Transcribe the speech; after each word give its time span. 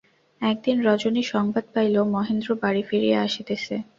একদিন 0.41 0.77
রজনী 0.87 1.23
সংবাদ 1.33 1.65
পাইল 1.73 1.95
মহেন্দ্র 2.13 2.49
বাড়ি 2.61 2.81
ফিরিয়া 2.89 3.19
আসিতেছে। 3.21 3.75